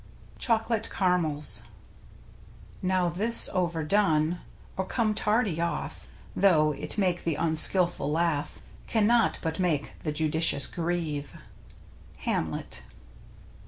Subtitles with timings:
[0.01, 0.33] ^%>.
[0.39, 1.63] 54 J^ CHOCOLATE CARAMELS
[2.81, 4.39] Now this overdone,
[4.75, 10.65] or come tardy off, though it make the unskilful laugh, cannot but make the judicious
[10.65, 11.39] grieve.—
[12.25, 12.81] Hamlet.